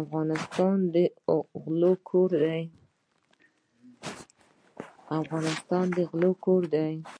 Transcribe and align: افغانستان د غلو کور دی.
افغانستان 0.00 0.76
د 5.94 5.96
غلو 6.20 6.32
کور 6.44 6.62
دی. 6.74 6.94